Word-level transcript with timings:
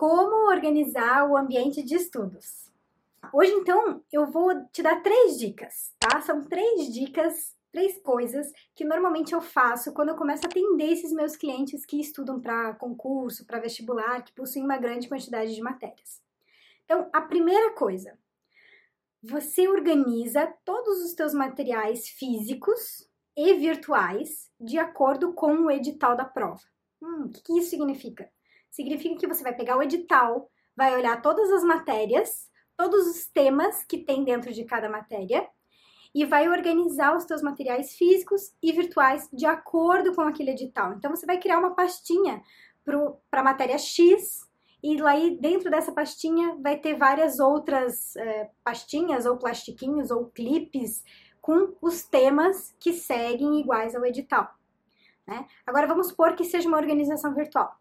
como 0.00 0.48
organizar 0.48 1.28
o 1.28 1.36
ambiente 1.36 1.82
de 1.82 1.94
estudos. 1.94 2.72
Hoje, 3.34 3.52
então, 3.52 4.02
eu 4.10 4.30
vou 4.30 4.64
te 4.72 4.82
dar 4.82 5.02
três 5.02 5.38
dicas, 5.38 5.92
tá? 5.98 6.22
São 6.22 6.42
três 6.42 6.90
dicas, 6.90 7.54
três 7.70 7.98
coisas 7.98 8.50
que 8.74 8.82
normalmente 8.82 9.34
eu 9.34 9.42
faço 9.42 9.92
quando 9.92 10.08
eu 10.08 10.16
começo 10.16 10.46
a 10.46 10.48
atender 10.48 10.90
esses 10.90 11.12
meus 11.12 11.36
clientes 11.36 11.84
que 11.84 12.00
estudam 12.00 12.40
para 12.40 12.72
concurso, 12.76 13.44
para 13.44 13.60
vestibular, 13.60 14.24
que 14.24 14.32
possuem 14.32 14.64
uma 14.64 14.78
grande 14.78 15.06
quantidade 15.06 15.54
de 15.54 15.60
matérias. 15.60 16.22
Então, 16.86 17.10
a 17.12 17.20
primeira 17.20 17.74
coisa, 17.74 18.18
você 19.22 19.68
organiza 19.68 20.46
todos 20.64 21.04
os 21.04 21.12
teus 21.12 21.34
materiais 21.34 22.08
físicos 22.08 23.06
e 23.36 23.52
virtuais 23.52 24.50
de 24.58 24.78
acordo 24.78 25.34
com 25.34 25.66
o 25.66 25.70
edital 25.70 26.16
da 26.16 26.24
prova. 26.24 26.62
Hum, 27.02 27.24
o 27.26 27.28
que 27.28 27.58
isso 27.58 27.68
significa? 27.68 28.30
Significa 28.70 29.16
que 29.16 29.26
você 29.26 29.42
vai 29.42 29.54
pegar 29.54 29.76
o 29.76 29.82
edital, 29.82 30.50
vai 30.76 30.94
olhar 30.94 31.20
todas 31.20 31.50
as 31.50 31.64
matérias, 31.64 32.48
todos 32.76 33.06
os 33.06 33.26
temas 33.26 33.84
que 33.84 33.98
tem 33.98 34.24
dentro 34.24 34.52
de 34.52 34.64
cada 34.64 34.88
matéria 34.88 35.46
e 36.14 36.24
vai 36.24 36.48
organizar 36.48 37.16
os 37.16 37.24
seus 37.24 37.42
materiais 37.42 37.94
físicos 37.94 38.52
e 38.62 38.72
virtuais 38.72 39.28
de 39.32 39.46
acordo 39.46 40.14
com 40.14 40.22
aquele 40.22 40.50
edital. 40.50 40.94
Então 40.94 41.14
você 41.14 41.26
vai 41.26 41.38
criar 41.38 41.58
uma 41.58 41.74
pastinha 41.74 42.42
para 42.84 43.40
a 43.40 43.44
matéria 43.44 43.78
X 43.78 44.48
e 44.82 44.96
lá 44.96 45.12
dentro 45.38 45.70
dessa 45.70 45.92
pastinha 45.92 46.56
vai 46.60 46.78
ter 46.78 46.94
várias 46.94 47.38
outras 47.38 48.16
é, 48.16 48.50
pastinhas 48.64 49.26
ou 49.26 49.36
plastiquinhos 49.36 50.10
ou 50.10 50.26
clipes 50.26 51.04
com 51.40 51.74
os 51.80 52.02
temas 52.02 52.74
que 52.80 52.92
seguem 52.92 53.60
iguais 53.60 53.94
ao 53.94 54.04
edital. 54.04 54.52
Né? 55.26 55.46
Agora 55.66 55.86
vamos 55.86 56.08
supor 56.08 56.34
que 56.34 56.44
seja 56.44 56.68
uma 56.68 56.78
organização 56.78 57.34
virtual. 57.34 57.78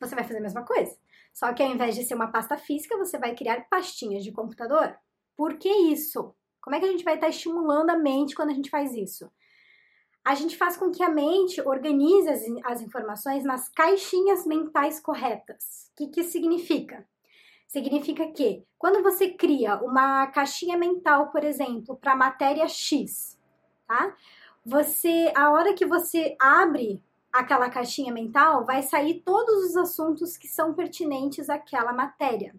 Você 0.00 0.14
vai 0.14 0.24
fazer 0.24 0.38
a 0.38 0.42
mesma 0.42 0.64
coisa, 0.64 0.96
só 1.32 1.52
que 1.52 1.62
ao 1.62 1.68
invés 1.70 1.94
de 1.94 2.04
ser 2.04 2.14
uma 2.14 2.32
pasta 2.32 2.56
física, 2.56 2.96
você 2.96 3.18
vai 3.18 3.34
criar 3.34 3.68
pastinhas 3.68 4.24
de 4.24 4.32
computador. 4.32 4.96
Por 5.36 5.58
que 5.58 5.68
isso? 5.68 6.34
Como 6.60 6.76
é 6.76 6.80
que 6.80 6.86
a 6.86 6.90
gente 6.90 7.04
vai 7.04 7.14
estar 7.14 7.28
estimulando 7.28 7.90
a 7.90 7.96
mente 7.96 8.34
quando 8.34 8.50
a 8.50 8.54
gente 8.54 8.70
faz 8.70 8.94
isso? 8.94 9.30
A 10.24 10.34
gente 10.34 10.56
faz 10.56 10.76
com 10.76 10.90
que 10.90 11.02
a 11.02 11.08
mente 11.08 11.60
organize 11.62 12.28
as, 12.28 12.42
as 12.64 12.82
informações 12.82 13.44
nas 13.44 13.68
caixinhas 13.70 14.46
mentais 14.46 15.00
corretas. 15.00 15.90
O 15.92 15.96
que, 15.96 16.08
que 16.08 16.24
significa? 16.24 17.06
Significa 17.66 18.26
que 18.32 18.64
quando 18.76 19.02
você 19.02 19.30
cria 19.30 19.76
uma 19.76 20.26
caixinha 20.26 20.76
mental, 20.76 21.30
por 21.30 21.44
exemplo, 21.44 21.96
para 21.96 22.12
a 22.12 22.16
matéria 22.16 22.68
X, 22.68 23.38
tá? 23.86 24.14
Você, 24.66 25.32
a 25.34 25.50
hora 25.52 25.72
que 25.72 25.86
você 25.86 26.36
abre 26.38 27.02
aquela 27.32 27.70
caixinha 27.70 28.12
mental, 28.12 28.64
vai 28.64 28.82
sair 28.82 29.22
todos 29.22 29.64
os 29.64 29.76
assuntos 29.76 30.36
que 30.36 30.48
são 30.48 30.74
pertinentes 30.74 31.48
àquela 31.48 31.92
matéria. 31.92 32.54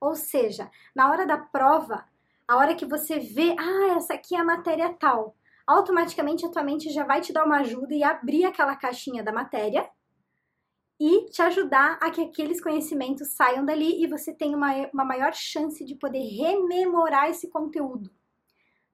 Ou 0.00 0.14
seja, 0.14 0.70
na 0.94 1.10
hora 1.10 1.26
da 1.26 1.36
prova, 1.36 2.04
a 2.46 2.56
hora 2.56 2.74
que 2.74 2.86
você 2.86 3.18
vê, 3.18 3.54
ah, 3.58 3.96
essa 3.96 4.14
aqui 4.14 4.34
é 4.34 4.40
a 4.40 4.44
matéria 4.44 4.92
tal, 4.94 5.36
automaticamente 5.66 6.44
a 6.44 6.50
tua 6.50 6.62
mente 6.62 6.90
já 6.90 7.04
vai 7.04 7.20
te 7.20 7.32
dar 7.32 7.44
uma 7.44 7.60
ajuda 7.60 7.94
e 7.94 8.02
abrir 8.02 8.44
aquela 8.44 8.76
caixinha 8.76 9.22
da 9.22 9.32
matéria 9.32 9.88
e 11.00 11.26
te 11.30 11.42
ajudar 11.42 11.98
a 12.00 12.10
que 12.10 12.22
aqueles 12.22 12.62
conhecimentos 12.62 13.32
saiam 13.32 13.64
dali 13.64 14.02
e 14.02 14.06
você 14.06 14.32
tenha 14.32 14.56
uma, 14.56 14.72
uma 14.92 15.04
maior 15.04 15.34
chance 15.34 15.84
de 15.84 15.94
poder 15.94 16.22
rememorar 16.22 17.28
esse 17.28 17.48
conteúdo. 17.48 18.10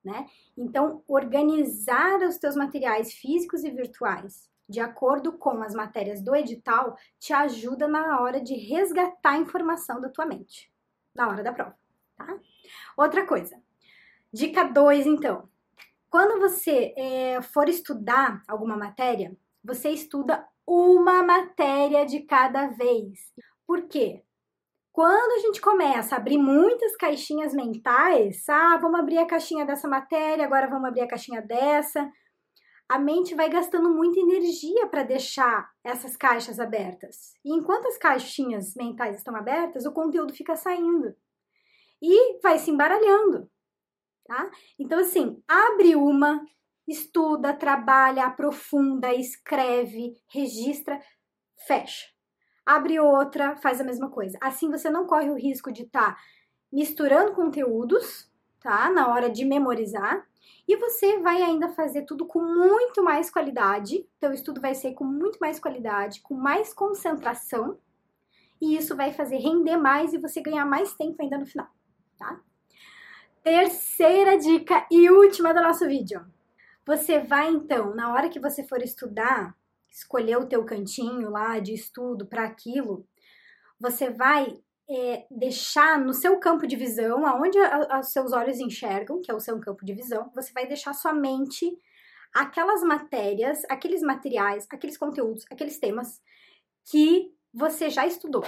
Né? 0.03 0.27
Então, 0.57 1.03
organizar 1.07 2.21
os 2.23 2.39
teus 2.39 2.57
materiais 2.57 3.13
físicos 3.13 3.65
e 3.65 3.71
virtuais 3.71 4.50
de 4.71 4.81
acordo 4.81 5.33
com 5.37 5.63
as 5.63 5.75
matérias 5.75 6.23
do 6.23 6.35
edital 6.35 6.97
te 7.19 7.33
ajuda 7.33 7.89
na 7.89 8.21
hora 8.21 8.41
de 8.41 8.55
resgatar 8.55 9.33
a 9.33 9.39
informação 9.39 10.01
da 10.01 10.09
tua 10.09 10.25
mente, 10.25 10.73
na 11.13 11.29
hora 11.29 11.43
da 11.43 11.53
prova, 11.53 11.77
tá? 12.17 12.39
Outra 12.97 13.27
coisa, 13.27 13.61
dica 14.33 14.63
2 14.63 15.07
então. 15.07 15.49
Quando 16.09 16.41
você 16.41 16.95
é, 16.97 17.43
for 17.43 17.69
estudar 17.69 18.43
alguma 18.47 18.77
matéria, 18.77 19.37
você 19.63 19.91
estuda 19.91 20.47
uma 20.67 21.23
matéria 21.23 22.07
de 22.07 22.21
cada 22.21 22.69
vez. 22.69 23.33
Por 23.67 23.89
quê? 23.89 24.23
Quando 24.93 25.33
a 25.33 25.39
gente 25.39 25.61
começa 25.61 26.15
a 26.15 26.19
abrir 26.19 26.39
muitas 26.39 26.97
caixinhas 26.97 27.55
mentais, 27.55 28.49
ah, 28.49 28.77
vamos 28.77 29.01
abrir 29.01 29.19
a 29.19 29.27
caixinha 29.27 29.65
dessa 29.65 29.89
matéria, 29.89 30.45
agora 30.45 30.69
vamos 30.69 30.89
abrir 30.89 31.03
a 31.03 31.09
caixinha 31.09 31.41
dessa, 31.41 32.11
a 32.91 32.99
mente 32.99 33.37
vai 33.37 33.49
gastando 33.49 33.89
muita 33.89 34.19
energia 34.19 34.85
para 34.89 35.05
deixar 35.05 35.71
essas 35.85 36.17
caixas 36.17 36.59
abertas. 36.59 37.35
E 37.45 37.55
enquanto 37.55 37.87
as 37.87 37.97
caixinhas 37.97 38.75
mentais 38.75 39.17
estão 39.17 39.37
abertas, 39.37 39.87
o 39.87 39.93
conteúdo 39.93 40.35
fica 40.35 40.57
saindo 40.57 41.15
e 42.03 42.41
vai 42.43 42.59
se 42.59 42.69
embaralhando, 42.69 43.49
tá? 44.27 44.51
Então, 44.77 44.99
assim, 44.99 45.41
abre 45.47 45.95
uma, 45.95 46.45
estuda, 46.89 47.55
trabalha, 47.55 48.27
aprofunda, 48.27 49.15
escreve, 49.15 50.17
registra, 50.29 51.01
fecha. 51.69 52.09
Abre 52.67 52.99
outra, 52.99 53.55
faz 53.59 53.81
a 53.81 53.85
mesma 53.85 54.11
coisa. 54.11 54.37
Assim 54.43 54.69
você 54.69 54.91
não 54.91 55.07
corre 55.07 55.31
o 55.31 55.39
risco 55.39 55.71
de 55.73 55.85
estar 55.85 56.17
tá 56.17 56.21
misturando 56.73 57.37
conteúdos, 57.37 58.29
tá? 58.61 58.91
Na 58.91 59.09
hora 59.09 59.29
de 59.31 59.45
memorizar 59.45 60.27
e 60.71 60.77
você 60.77 61.19
vai 61.19 61.43
ainda 61.43 61.69
fazer 61.71 62.03
tudo 62.03 62.25
com 62.25 62.41
muito 62.41 63.03
mais 63.03 63.29
qualidade. 63.29 64.07
Então, 64.17 64.31
o 64.31 64.35
estudo 64.35 64.61
vai 64.61 64.73
ser 64.73 64.93
com 64.93 65.05
muito 65.05 65.39
mais 65.41 65.59
qualidade, 65.59 66.21
com 66.21 66.35
mais 66.35 66.73
concentração. 66.73 67.77
E 68.61 68.77
isso 68.77 68.95
vai 68.95 69.13
fazer 69.13 69.39
render 69.39 69.77
mais 69.77 70.13
e 70.13 70.19
você 70.19 70.41
ganhar 70.41 70.65
mais 70.65 70.95
tempo 70.95 71.21
ainda 71.21 71.39
no 71.39 71.47
final, 71.47 71.67
tá? 72.17 72.41
Terceira 73.43 74.39
dica 74.39 74.87
e 74.91 75.11
última 75.11 75.53
do 75.53 75.61
nosso 75.61 75.89
vídeo. 75.89 76.25
Você 76.87 77.19
vai 77.19 77.49
então, 77.49 77.95
na 77.95 78.13
hora 78.13 78.29
que 78.29 78.39
você 78.39 78.63
for 78.63 78.83
estudar, 78.83 79.57
escolher 79.91 80.37
o 80.37 80.47
teu 80.47 80.65
cantinho 80.65 81.31
lá 81.31 81.59
de 81.59 81.75
estudo 81.75 82.27
para 82.27 82.45
aquilo, 82.45 83.05
você 83.81 84.11
vai 84.11 84.57
é, 84.91 85.25
deixar 85.31 86.01
no 86.01 86.13
seu 86.13 86.39
campo 86.41 86.67
de 86.67 86.75
visão, 86.75 87.25
aonde 87.25 87.57
os 88.01 88.13
seus 88.13 88.33
olhos 88.33 88.59
enxergam, 88.59 89.21
que 89.23 89.31
é 89.31 89.35
o 89.35 89.41
seu 89.41 89.59
campo 89.61 89.85
de 89.85 89.95
visão, 89.95 90.31
você 90.35 90.53
vai 90.53 90.67
deixar 90.67 90.93
sua 90.93 91.13
mente 91.13 91.71
aquelas 92.35 92.83
matérias, 92.83 93.63
aqueles 93.71 94.03
materiais, 94.03 94.67
aqueles 94.71 94.97
conteúdos, 94.97 95.45
aqueles 95.51 95.79
temas 95.79 96.21
que 96.91 97.33
você 97.53 97.89
já 97.89 98.05
estudou. 98.05 98.45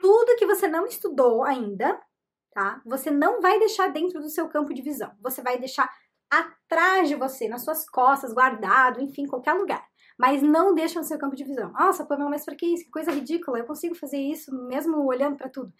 Tudo 0.00 0.36
que 0.36 0.46
você 0.46 0.66
não 0.66 0.84
estudou 0.86 1.44
ainda, 1.44 2.00
tá? 2.52 2.82
Você 2.84 3.10
não 3.10 3.40
vai 3.40 3.58
deixar 3.58 3.88
dentro 3.88 4.20
do 4.20 4.28
seu 4.28 4.48
campo 4.48 4.74
de 4.74 4.82
visão. 4.82 5.12
Você 5.20 5.42
vai 5.42 5.58
deixar 5.58 5.88
atrás 6.30 7.08
de 7.08 7.14
você, 7.14 7.48
nas 7.48 7.62
suas 7.64 7.88
costas, 7.88 8.32
guardado, 8.32 9.00
enfim, 9.00 9.26
qualquer 9.26 9.54
lugar 9.54 9.84
mas 10.18 10.42
não 10.42 10.74
deixa 10.74 10.98
no 10.98 11.04
seu 11.04 11.16
campo 11.16 11.36
de 11.36 11.44
visão. 11.44 11.72
Nossa, 11.72 12.04
Pamela, 12.04 12.28
mas 12.28 12.44
pra 12.44 12.56
que 12.56 12.66
isso? 12.66 12.84
Que 12.84 12.90
coisa 12.90 13.12
ridícula, 13.12 13.58
eu 13.58 13.64
consigo 13.64 13.94
fazer 13.94 14.18
isso 14.18 14.52
mesmo 14.66 15.06
olhando 15.06 15.36
para 15.36 15.48
tudo. 15.48 15.72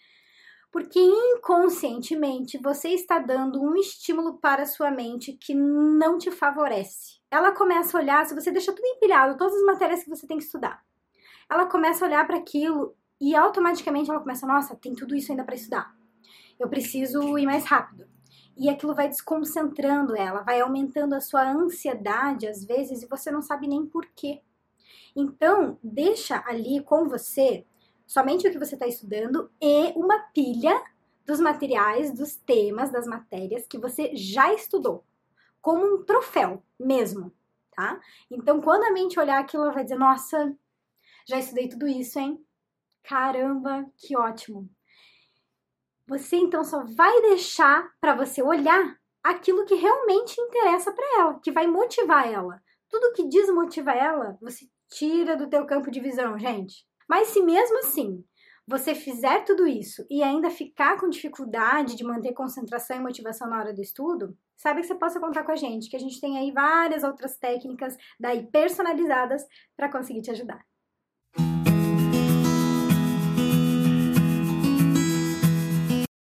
Porque 0.71 0.99
inconscientemente 0.99 2.57
você 2.57 2.89
está 2.89 3.19
dando 3.19 3.61
um 3.61 3.75
estímulo 3.75 4.37
para 4.37 4.63
a 4.63 4.67
sua 4.67 4.89
mente 4.89 5.33
que 5.33 5.53
não 5.53 6.17
te 6.17 6.31
favorece. 6.31 7.19
Ela 7.29 7.51
começa 7.51 7.97
a 7.97 8.01
olhar, 8.01 8.25
se 8.25 8.33
você 8.33 8.51
deixa 8.51 8.71
tudo 8.71 8.85
empilhado, 8.85 9.37
todas 9.37 9.55
as 9.55 9.65
matérias 9.65 10.03
que 10.03 10.09
você 10.09 10.25
tem 10.25 10.37
que 10.37 10.43
estudar, 10.43 10.83
ela 11.49 11.65
começa 11.65 12.05
a 12.05 12.07
olhar 12.07 12.25
para 12.25 12.37
aquilo 12.37 12.95
e 13.19 13.35
automaticamente 13.35 14.09
ela 14.09 14.19
começa, 14.19 14.47
nossa, 14.47 14.75
tem 14.75 14.95
tudo 14.95 15.15
isso 15.15 15.31
ainda 15.31 15.43
para 15.43 15.55
estudar. 15.55 15.93
Eu 16.59 16.69
preciso 16.69 17.37
ir 17.37 17.45
mais 17.45 17.65
rápido 17.65 18.07
e 18.57 18.69
aquilo 18.69 18.95
vai 18.95 19.07
desconcentrando 19.07 20.15
ela, 20.15 20.41
vai 20.41 20.59
aumentando 20.59 21.15
a 21.15 21.21
sua 21.21 21.49
ansiedade 21.49 22.47
às 22.47 22.63
vezes 22.63 23.01
e 23.01 23.07
você 23.07 23.31
não 23.31 23.41
sabe 23.41 23.67
nem 23.67 23.85
por 23.85 24.05
quê. 24.15 24.41
Então, 25.15 25.77
deixa 25.83 26.43
ali 26.45 26.83
com 26.83 27.07
você 27.07 27.65
somente 28.05 28.47
o 28.47 28.51
que 28.51 28.59
você 28.59 28.75
está 28.75 28.87
estudando 28.87 29.51
e 29.61 29.93
uma 29.95 30.19
pilha 30.33 30.81
dos 31.25 31.39
materiais, 31.39 32.11
dos 32.11 32.35
temas, 32.35 32.91
das 32.91 33.05
matérias 33.05 33.67
que 33.67 33.77
você 33.77 34.15
já 34.15 34.51
estudou, 34.53 35.03
como 35.61 35.85
um 35.85 36.03
troféu 36.03 36.63
mesmo, 36.79 37.31
tá? 37.75 37.99
Então, 38.31 38.59
quando 38.61 38.83
a 38.83 38.91
mente 38.91 39.19
olhar 39.19 39.39
aquilo, 39.39 39.63
ela 39.63 39.73
vai 39.73 39.83
dizer: 39.83 39.97
Nossa, 39.97 40.55
já 41.27 41.37
estudei 41.37 41.69
tudo 41.69 41.87
isso, 41.87 42.17
hein? 42.17 42.43
Caramba, 43.03 43.85
que 43.95 44.17
ótimo! 44.17 44.67
Você 46.09 46.37
então 46.37 46.63
só 46.63 46.83
vai 46.83 47.21
deixar 47.21 47.87
para 48.01 48.15
você 48.15 48.41
olhar 48.41 48.97
aquilo 49.23 49.63
que 49.63 49.75
realmente 49.75 50.41
interessa 50.41 50.91
para 50.91 51.05
ela, 51.19 51.39
que 51.39 51.51
vai 51.51 51.67
motivar 51.67 52.27
ela. 52.27 52.59
Tudo 52.89 53.13
que 53.13 53.29
desmotiva 53.29 53.91
ela, 53.91 54.35
você 54.41 54.65
tira 54.89 55.37
do 55.37 55.47
teu 55.47 55.67
campo 55.67 55.91
de 55.91 55.99
visão, 55.99 56.35
gente. 56.39 56.83
Mas 57.07 57.27
se 57.27 57.43
mesmo 57.43 57.77
assim 57.77 58.25
você 58.67 58.95
fizer 58.95 59.43
tudo 59.45 59.67
isso 59.67 60.03
e 60.09 60.23
ainda 60.23 60.49
ficar 60.49 60.99
com 60.99 61.09
dificuldade 61.09 61.95
de 61.95 62.03
manter 62.03 62.33
concentração 62.33 62.97
e 62.97 63.01
motivação 63.01 63.47
na 63.47 63.59
hora 63.59 63.73
do 63.73 63.81
estudo, 63.81 64.35
sabe 64.57 64.81
que 64.81 64.87
você 64.87 64.95
possa 64.95 65.19
contar 65.19 65.43
com 65.43 65.51
a 65.51 65.55
gente, 65.55 65.91
que 65.91 65.95
a 65.95 65.99
gente 65.99 66.19
tem 66.19 66.39
aí 66.39 66.51
várias 66.51 67.03
outras 67.03 67.37
técnicas 67.37 67.95
daí 68.19 68.47
personalizadas 68.47 69.45
para 69.77 69.91
conseguir 69.91 70.23
te 70.23 70.31
ajudar. 70.31 70.65